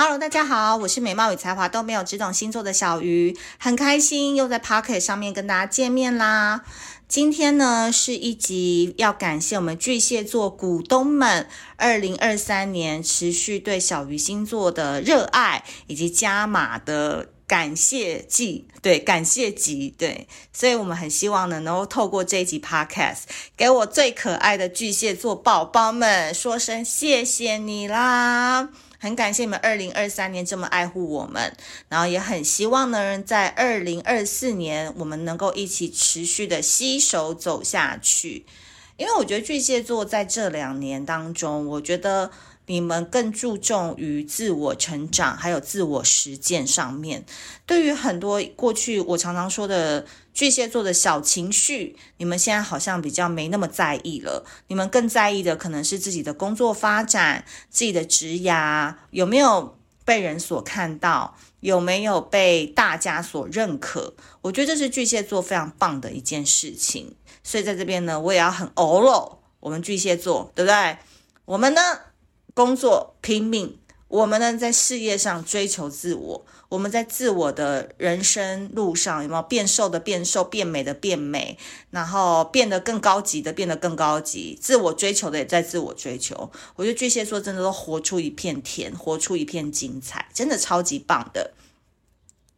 [0.00, 6.62] Hello，大家好，我是美貌与才华都没有，只懂星座的小鱼，很开心又在 Pocket 上面跟大家见面啦。
[7.08, 23.22] 今天呢是一集要感谢我们巨蟹座股东们，二零二三年持续对小鱼星座的热爱以及加码的感谢季，对，感谢集，对，所以我们很希望呢能够透过这一集 Podcast，
[23.56, 28.68] 给我最可爱的巨蟹座宝宝们说声谢谢你啦。
[28.98, 31.56] 很感谢你们二零二三年这么爱护我们，
[31.88, 38.44] 然后也很希望呢，在二零二四年我们能够一起持续的携手走下去。
[38.96, 42.30] 因为我觉得巨蟹座在这两年当中，我觉得。
[42.70, 47.24] 你们更注重于自我成长，还有自我实践上面。
[47.64, 50.04] 对于很多过去我常常说的
[50.38, 54.44] 巨蟹座的小情绪，你们现在好像比较没那么在意了。
[54.68, 64.14] 你们更在意的可能是自己的工作发展、自己的职涯有没有被人所看到，有没有被大家所认可。
[64.42, 67.16] 我觉得这是巨蟹座非常棒的一件事情。
[67.42, 70.98] 所以在这边呢，我也要很欧了我们巨蟹座，对不对？
[71.46, 71.80] 我们呢？
[72.54, 73.76] 工作拼命，
[74.08, 81.58] 我们呢在事业上追求自我，我们在自我的人生路上有没有变瘦的变瘦，变美的变美，
[81.90, 86.50] 然后变得更高级的变得更高级，自我追求的也在自我追求。
[86.76, 91.52] 我觉得巨蟹座真的都活出一片天，活出一片精彩，真的超级棒的。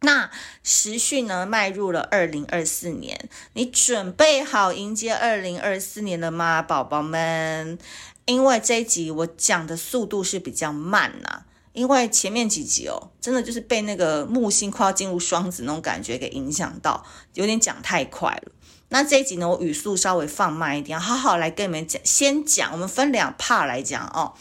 [0.03, 0.31] 那
[0.63, 7.77] 时序呢迈入了二零二四年，你准备好迎接二零二四年了吗，宝宝们？
[8.25, 18.51] 因为这一集我讲的速度是比较慢呐、因为前面几集哦，真的就是被那个木星快要进入双子那种感觉给影响到，有点讲太快了。
[18.89, 22.01] 那这一集呢，我语速稍微放慢一点，好好来跟你们讲。
[22.03, 24.33] 先讲，我们分两 part 来讲哦。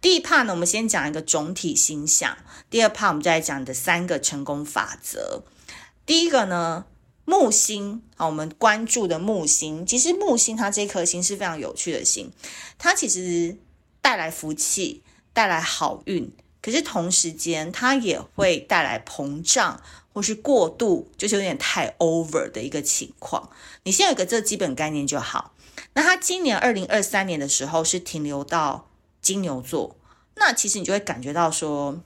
[0.00, 2.32] 第一 part 呢，我们先讲一个总体星象；
[2.70, 5.44] 第二 part 我们再来讲你的三个成功法则。
[6.04, 6.86] 第一个呢。
[7.30, 12.32] 木星啊，我们关注的木星，其实木星它这颗星是非常有趣的星，
[12.76, 13.56] 它其实
[14.00, 19.80] 带来福气，带来好运，可是同时间它也会带来膨胀
[20.12, 23.48] 或是过度，就是有点太 over 的一个情况。
[23.84, 25.54] 你先有一个这基本概念就好。
[25.94, 28.90] 那它今年二零二三年的时候是停留到
[29.22, 29.96] 金牛座，
[30.34, 32.00] 那其实你就会感觉到说。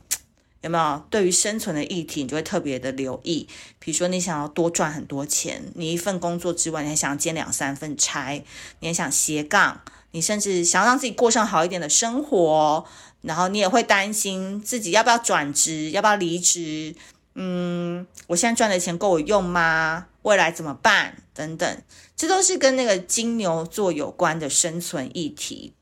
[0.65, 3.47] 有没有对于生存的议题，你就会特别的留意？
[3.79, 8.43] 比如说，你想要多赚很多钱，你一份工作之外，你还想兼两三份差，
[8.81, 9.83] 你还想斜杠，
[10.13, 12.83] 你甚至想要让自己过上好一点的生活，
[13.21, 16.95] 然后你也会担心自己要不要转职，要不要离职？
[17.35, 20.07] 嗯，我现在赚的钱够我用吗？
[20.23, 21.19] 未来怎么办？
[21.35, 21.83] 等等，
[22.17, 25.75] 这都是跟那个金牛座有关的生存议题。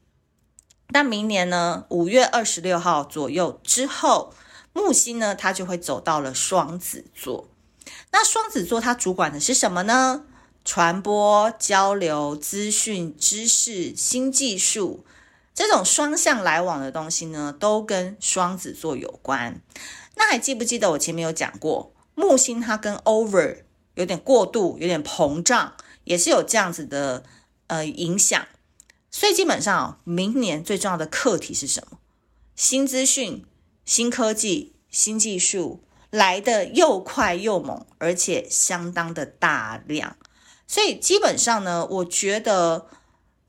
[0.88, 4.34] 那明年呢，五月二十六号左右之后。
[4.72, 7.48] 木星呢，它就会走到了双子座。
[8.10, 10.24] 那双子座它主管的是什么呢？
[10.64, 15.04] 传播、交流、资讯、知识、新技术
[15.52, 19.60] 这种双向来往的东西呢，都跟双子座有关。
[20.14, 25.74] 那还记不记得我前面有讲过，木星它跟 over 有点过度、有点膨胀，
[26.04, 27.24] 也是有这样子的
[27.66, 28.46] 呃影响。
[29.10, 31.98] 所以基本上，明年最重要的课题是什么？
[32.54, 33.44] 新资讯。
[33.84, 40.16] 新科技、新技术来得又快又猛，而且相当的大量，
[40.66, 42.86] 所以基本上呢，我觉得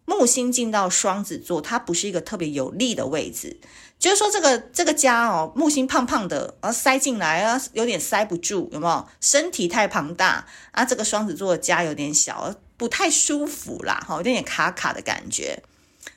[0.05, 3.59] 木星进到双子座，它不是一个特别有利的位置。
[3.99, 9.07] 就是说，这个这个家哦，木星胖胖的，啊塞进来啊，有点塞不住，有没有？
[9.21, 15.63] 身体太庞大啊，这个双子座的家有点小，不太舒服啦，哈，有点点卡卡的感觉。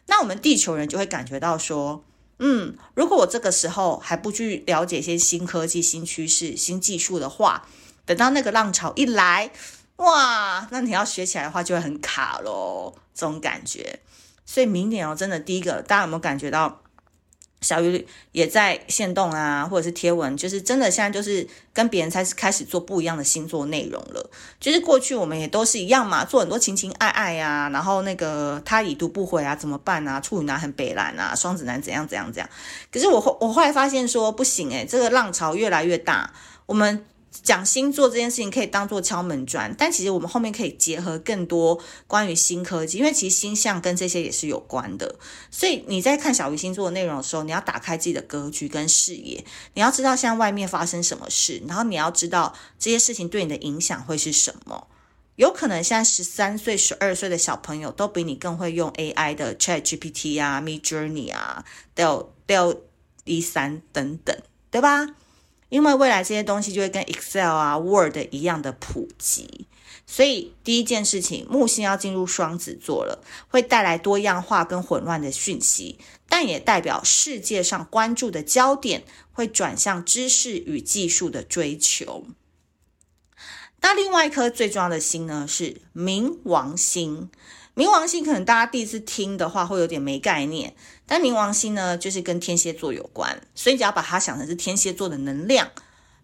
[0.06, 2.02] 那我们地球人就会感觉到说。
[2.38, 7.66] 嗯，如果我这个时候还不去了解一些新科技、新趋势、新技术的话，
[8.04, 9.50] 等到那个浪潮一来，
[9.96, 14.00] 哇，那你要学起来的话就会很卡咯，这种感觉。
[14.44, 16.82] 所以明年哦，真的第一个，大家有没有感觉到？
[17.62, 24.30] 小鱼也在线动啊，或者是贴文，就是真的现在就是跟别人才是开始做不一样的星座内容了。
[24.60, 30.20] 就是过去我们也都是一样嘛，做很多情情爱爱啊，然后那个他已读不回啊，怎么办啊？
[30.20, 32.48] 处女男很北蓝啊，双子男怎样怎样怎样。
[32.92, 36.32] 可是我后我后来发现说不行诶，这个浪潮越来越大，
[36.66, 37.04] 我们。
[37.42, 45.16] 讲星座这件事情可以当做敲门砖，但其实我们后面可以结合更多关于新科技，因为其实星象跟这些也是有关的。
[45.50, 49.44] 所以你在看小鱼星座的内容的时候，你要打开自己的格局跟视野，
[49.74, 54.88] 你要知道现在外面发生什么事，然后你要知道这些事情对你的影响会是什么。
[55.36, 62.78] 有可能现在十三岁、十二岁的小朋友都比你更会用 AI 的 ChatGPT 啊、Midjourney 啊、Del Del
[63.24, 64.36] E3 等等。
[64.68, 65.06] 对吧？
[65.68, 69.66] 因为未来这些东西就会跟 Excel 啊、Word 一样的普及，
[70.06, 75.98] 所以第一件事情，木星要进入双子座了，会带来多样化跟混乱的讯息，
[76.28, 82.24] 但也代表世界上关注的焦点会转向知识与技术的追求。
[83.80, 87.28] 那另外一颗最重要的星呢，是冥王星。
[87.74, 90.74] 冥王星可能大家第一次听的话会有点没概念，
[91.06, 95.70] 但冥王星呢，就是跟天蝎座有关，所以你只要把它想成是天蝎座的能量，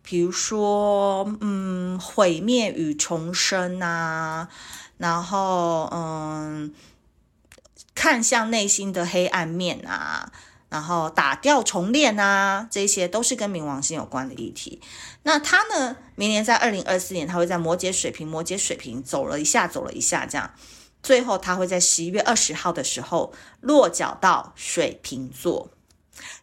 [0.02, 4.48] 比如说，嗯，毁灭与重生啊，
[4.98, 6.74] 然后，嗯，
[7.94, 10.32] 看向内心的黑暗面啊，
[10.68, 14.80] 然后打掉重练啊，这些都是跟冥王星有关的议题。
[15.22, 20.50] 那它呢，明年在二零二四年，它会在摩羯、水瓶、摩羯、水瓶走了一下，走了一下，这样。
[21.02, 25.70] 最后，他会在十一月二十号的时候落脚到水瓶座。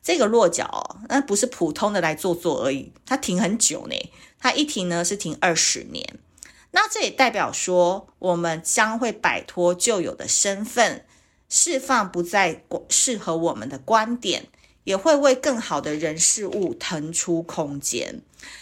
[0.03, 3.95] 这个落脚哦，那不是普通的来坐坐而已，它停很久呢。
[4.39, 6.19] 它一停呢是停二十年。
[6.71, 11.05] 那这也代表说，我们将会摆脱旧有的身份，
[11.47, 14.47] 释放不再适合我们的观点，
[14.83, 18.21] 也会为更好的人事物腾出空间。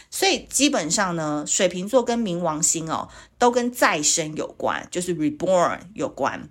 [0.09, 6.49] 所以基本上呢，水瓶座跟冥王星哦，都跟再生有关，就是 reborn 有关。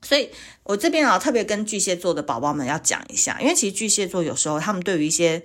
[0.00, 0.30] 所以
[0.64, 5.42] 我这边啊，特别跟巨蟹座的宝宝们要讲一下，因为其实巨蟹座有时候他们对于一些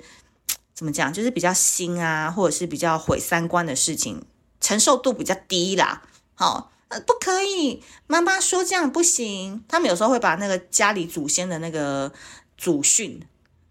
[0.73, 4.23] 怎么讲，就是比较新啊，或者是比较毁三观的事情，
[4.61, 6.03] 承受度比较低啦。
[6.35, 9.63] 好，呃，不可以，妈妈说这样不行。
[9.67, 12.11] 他们有时候会把那个家里祖先的那个
[12.57, 13.21] 祖训。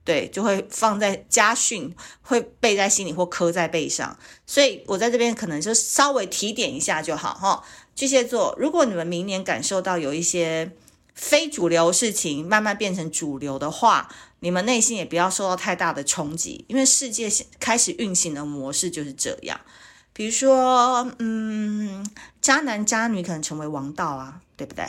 [0.05, 1.93] 对，就会放在家训，
[2.23, 4.17] 会背在心里或刻在背上。
[4.47, 7.65] 所以我在这边可能就稍微提点一下就好哈。
[7.97, 10.71] 巨蟹座，如果你们明年感受到有一些
[11.13, 17.29] 非主流事情慢慢变成主流的话，你们内心也不要受到太大的冲击，因为世界
[17.59, 19.61] 开始运行的模式就是这样。
[20.13, 22.09] 比如说，嗯，
[22.41, 24.85] 渣男渣女可能成为王道啊，对不对？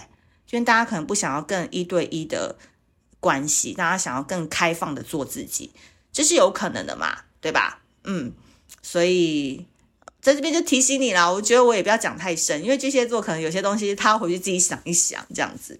[0.51, 2.55] 因为大家可能不想要更一对一的。
[3.19, 5.71] 关系，大家想要更开放的做自己，
[6.11, 7.81] 这是有可能的嘛，对吧？
[8.03, 8.31] 嗯，
[8.81, 9.65] 所以
[10.21, 15.79] 在这边就提醒你啦，我觉得我也不要讲太深，因为巨蟹座可能有些东西他回去自己想一想，这样子。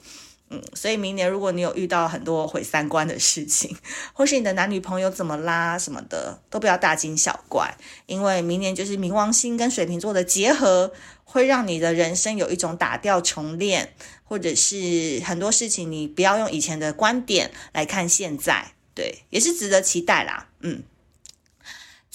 [0.50, 3.76] 嗯，所以明年如果你有遇到很多毁三观的事情，
[4.14, 10.94] 或是你的男女朋友怎么啦什么的，都不要大惊小怪，因为明年就是冥王星跟水瓶座的结合，
[11.26, 20.48] 会让你的人生有一种打掉重练，或者是很多事情你不要用以前的观点来看现在，对，也是值得期待啦。
[20.62, 20.84] 嗯。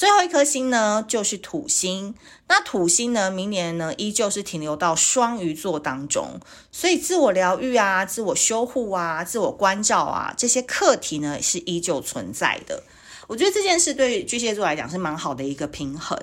[0.02, 2.16] 最后一颗星呢，就是土星。
[2.49, 6.40] 那土星呢，明年呢，依旧是停留到双鱼座当中，
[6.72, 12.82] 所以自我疗愈啊、自我修护啊、自我关照啊，这些课题呢，是依旧存在的。
[13.28, 16.19] 我觉得这件事对巨蟹座来讲是蛮好的一个平衡。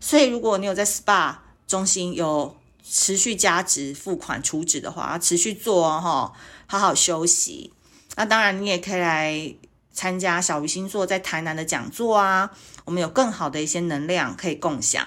[0.00, 1.36] 所以，如果你有在 SPA
[1.68, 6.32] 中心有持续加值、付款、储值的话，持续做哦，
[6.66, 7.72] 好好休息。
[8.16, 9.54] 那当然，你也可以来。
[9.92, 12.48] 参加小鱼星座在台南的讲座啊，
[12.90, 15.06] 我们有更好的一些能量可以共享，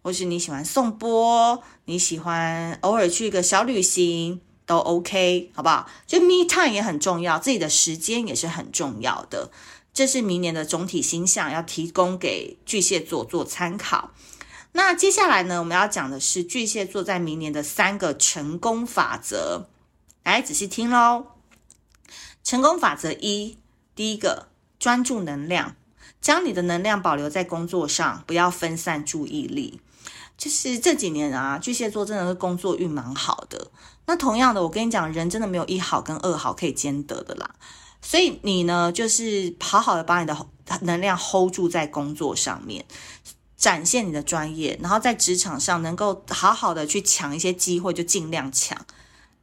[0.00, 5.90] 或是你喜欢颂钵，你喜欢偶尔去一个小旅行都 OK，好不好？
[6.06, 9.50] 就 me time 也很重要，自己的时间也是很重要的。
[9.92, 14.12] 这是明年的总体星象，要提供给巨蟹座做参考。
[14.70, 19.66] 那接下来呢，我们要讲的是巨蟹座在明年的三个成功法则，
[20.22, 21.26] 来仔细听喽。
[22.44, 23.58] 成功法则一。
[23.96, 24.46] 第一个，
[24.78, 25.74] 专注能量，
[26.26, 29.80] 将你的能量保留在工作上，不要分散注意力。
[30.36, 33.70] 就是这几年啊，巨蟹座真的是工作运蛮好的。
[34.06, 37.54] 那同样的，我跟你讲，人真的没有一好跟二好可以兼得的啦。
[38.02, 40.36] 所以你呢，就是好好的把你的
[40.80, 42.84] 能量 hold 住在工作上面，
[43.56, 48.84] 展现你的专业，然后在职场上能够好好的去抢一些机会，就尽量抢，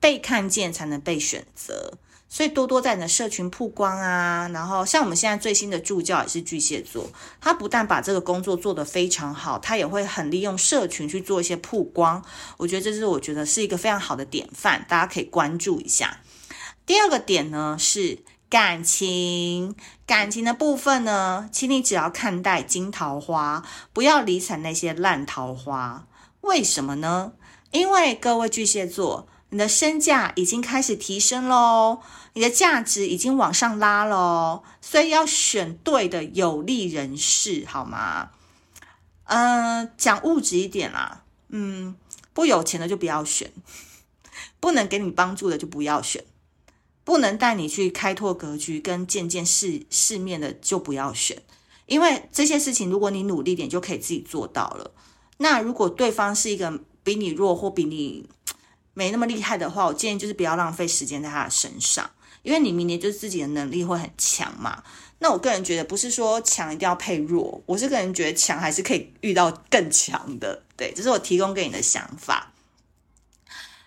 [0.01, 1.93] 被看见才能被选择。
[2.33, 7.07] 所以多多在你的社群曝光啊，然后像我们现在最新的助教也是巨蟹座，
[7.39, 12.25] 他不但把这个工作做得非常好，他也会很利用社群去做一些曝光。
[12.57, 16.21] 我觉得这是我觉得是一个非常好的典范，大家可以关注一下。
[16.87, 19.75] 第二个点呢是感情，
[20.07, 23.63] 感情的部分呢，请你只要看待金桃花，
[23.93, 26.07] 不要理睬那些烂桃花。
[26.41, 27.33] 为什么呢？
[27.69, 29.27] 因为各位巨蟹座。
[29.53, 31.99] 你的身价已经开始提升喽，
[32.33, 38.31] 你的价值已经往上拉喽，所以要选对的有利人士，好吗？
[39.25, 41.95] 嗯、讲物质一点啦，嗯，
[42.33, 43.53] 不有钱的就不要选，
[44.59, 46.25] 不能给你帮助的就不要选，
[47.03, 51.43] 不能带你去开拓格局跟见见世世面的就不要选，
[51.85, 54.89] 因为这些事情，如果你努力点，就可以自己做到了。
[55.37, 58.27] 那如果对方是一个比你弱或比你
[58.93, 62.09] 没那么厉害的话，我建议就是不要浪费时间在他的身上，
[62.43, 64.83] 因为你明年就是自己的能力会很强嘛。
[65.19, 70.63] 那我个人觉得，不是说强一定要配弱，我是个人觉得强还是可以遇到更强的。
[70.75, 72.51] 对，这是我提供给你的想法。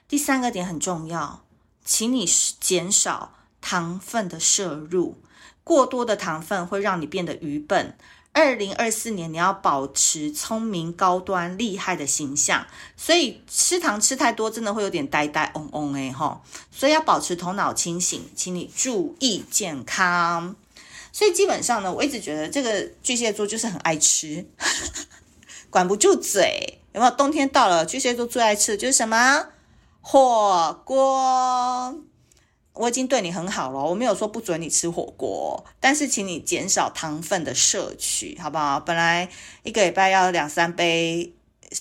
[0.09, 1.45] 第三个点很重要，
[1.85, 2.27] 请你
[2.59, 5.19] 减少糖分的摄入。
[5.63, 7.99] 过多的糖分会让你变得愚笨。
[8.37, 16.43] 二零二四年你要保持聪明、高端、厉害的形象，所以吃糖吃太多真的会有点呆呆嗡嗡哎哈。
[16.71, 20.55] 所以要保持头脑清醒，请你注意健康。
[21.11, 24.47] 所以基本上呢，我一直觉得这个巨蟹座就是很爱吃，
[25.71, 26.79] 管不住嘴。
[26.93, 27.11] 有没有？
[27.13, 29.47] 冬天到了，巨蟹座最爱吃的就是什么？
[30.03, 31.95] 火锅。
[32.77, 38.79] 我已经对你很好了，我没有说不准你吃火锅，但是请你减少糖分的摄取，好不好？
[38.79, 39.29] 本来
[39.63, 41.33] 一个礼拜要两三杯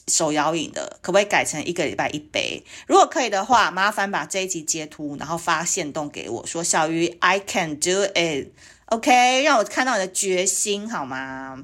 [0.07, 2.63] 手摇饮的，可不可以改成一个礼拜一杯？
[2.87, 11.63] 如果可以的话，麻烦把这一集截图，然后发限动给我，说小鱼，I can do it，OK，让我看到你的决心，好吗？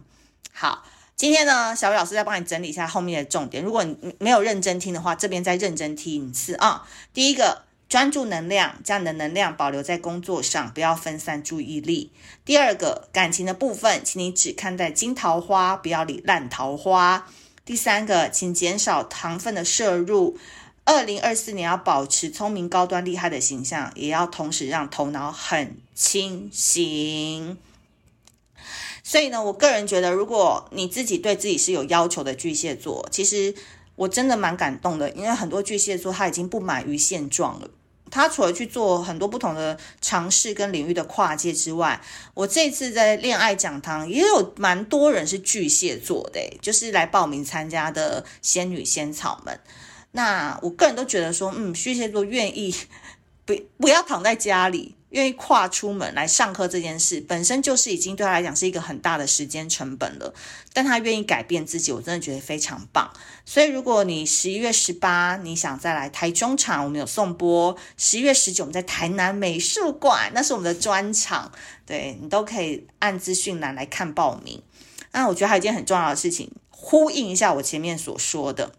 [0.51, 0.83] 好，
[1.15, 3.63] 今天呢，小鱼老师再帮你整理一下后面的重点。
[3.63, 6.85] 如果你没有认真听的话，这边再认真听一次啊。
[7.13, 7.63] 第一个。
[7.91, 12.13] 专注能量，将你的能量保留在工作上，不要分散注意力。
[12.45, 17.27] 第二个，感情的部分，请你只看待金桃花，不要理烂桃花。
[17.65, 20.37] 第三个，请减少糖分的摄入。
[20.85, 27.57] 二零二四年要保持聪明、高端、厉害的形象，也要同时让头脑很清醒。
[29.03, 33.53] 所以呢，我个人觉得，如果你自己对自己是有要求的巨蟹座，其实
[33.97, 37.69] 我真的蛮感动的，因为很多巨蟹座他已经不满于现状了。
[38.11, 41.99] 他除了去做很多不同的尝试跟领域的跨界之外，
[42.35, 49.59] 我这次在恋爱讲堂也有蛮多人是巨蟹座的，就是来报名参加的仙女仙草们。
[50.11, 52.75] 那我个人都觉得说，嗯，巨蟹座愿意
[53.55, 54.95] 不不要躺在家里。
[55.11, 60.33] 愿意跨出门来上课这件事，本身就是已经对他来讲是一个很大的时间成本了。
[60.71, 63.11] 但他愿意改变自己，我真的觉得非常棒。
[63.45, 71.51] 所以，如果你十一月十八你想再来台中场，我们有送播；十一月十九我们在台南美术馆，那是我们的专场，
[71.85, 74.63] 对，你都可以按资讯栏来看报名。
[75.11, 78.71] 那我觉得还有一件很重要的事情，呼应一下我前面所说的。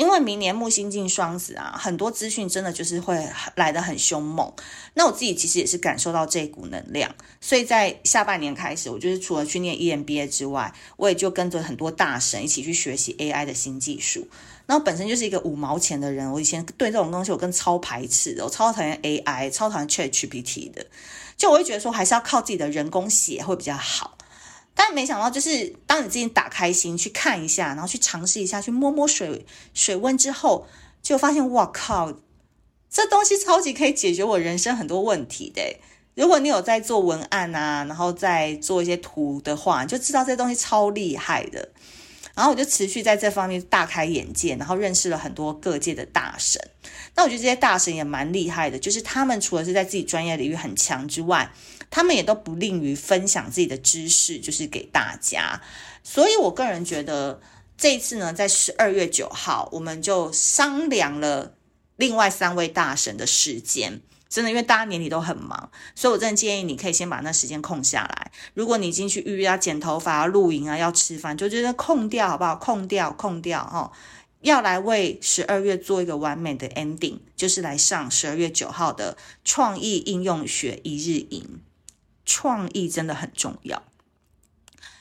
[0.00, 4.50] 因为明年木星进双子啊，很多资讯真的就是会来得很凶猛。
[4.94, 14.26] 那我自己其实也是感受到这股能量，所以在下半年开始，我就是除了去念 EMBA 之外，我也就跟着很多大神一起去学习 AI 的新技术。
[14.64, 20.86] 那我本身就是一个五毛钱的人，我以前对这种东西我更超排斥的，我超讨厌 AI，超讨厌 ChatGPT 的，
[21.36, 24.16] 就我会觉得说还是要靠自己的人工写会比较好。
[24.74, 30.66] 但没想到，就是当你自己打开心去看一下，然后去尝试一下，去摸摸水水温之后，
[31.02, 32.12] 就发现哇靠，
[32.90, 35.62] 这东西超级可以解决我人生很多问题的。
[36.14, 41.68] 如果你有在做文案啊，然后再做一些图的话，就知道这东西超厉害的。
[42.34, 46.60] 然后我就持续在这方面大开眼界，然后认识了很多各界的大神。
[47.14, 51.52] 那我觉得这些大神也蛮厉害的，就是他们除了是在自己专业领域很强之外，
[51.90, 55.60] 他们也都不吝于分享自己的知识，就是给大家。
[56.02, 57.40] 所以我个人觉得
[57.76, 61.54] 这一次呢，在十二月九号，我们就商量了
[61.96, 64.00] 另外三位大神的时间。
[64.28, 68.30] 真的，因为大家年底都很忙，所以我真的建议你可以先把那时间空下来。
[68.54, 72.54] 如果你已经去预约要剪头发、要露营啊、要吃饭，就觉得空掉好不好？
[72.54, 73.90] 空掉，空掉哦！
[74.42, 81.60] 要来为十二月做一个完美的 ending，就是来上十二月九号的创意应用学一日营。
[82.32, 83.82] 创意真的很重要，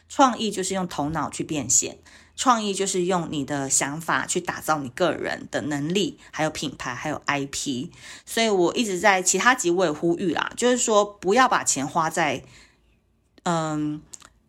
[0.08, 2.00] 创意就是用头脑去变现。
[2.36, 7.90] 创意就是用你的想法去打造你个人的能力，还有品牌，还有 IP。
[8.26, 12.44] 所以我一直在其他集我也呼吁啦，就是说不要把钱花在
[13.44, 14.02] 嗯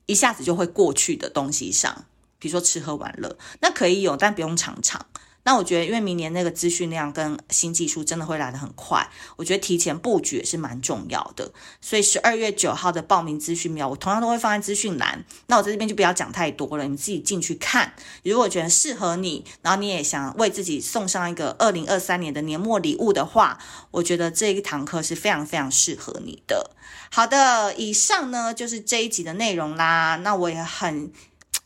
[0.07, 2.07] 一下子就会过去的东西上，
[2.39, 5.10] 比如说吃喝玩乐，那可以有，但不用常常。
[5.43, 11.51] 那我觉得，因为明年那个资讯量跟新技术真的会来得很快，我觉得提前布局也是蛮重要的。
[11.81, 15.25] 所以十二月九号的报名资讯表，我同样都会放在资讯栏。
[15.47, 17.95] 那我在这边就不要讲太多了，你自己进去看。
[18.23, 23.59] 如果觉得适合你，然后你也想为自己送上一个二零二三年的年末礼物的话，
[23.93, 26.71] 我觉得这一堂课是非常非常适合你的。
[27.11, 30.17] 好的，以上呢就是这一集的内容啦。
[30.23, 31.11] 那我也很。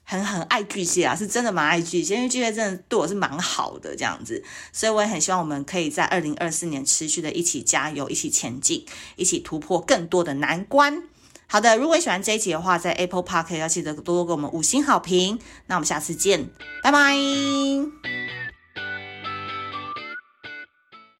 [0.04, 4.42] 很很爱巨蟹啊，是真的蛮爱巨蟹，因为巨蟹真的对我是蛮好的这样子，
[4.73, 8.84] 所以我也很希望我们可以在二零二四年持续的一起加油，一起前进，
[9.16, 11.02] 一起突破更多的难关。
[11.46, 15.38] 好的，如果你喜欢这一集的话，在 Apple Park 要记得多多给我们五星好评。
[15.66, 16.49] 那我们下次见，
[16.82, 18.24] 拜拜。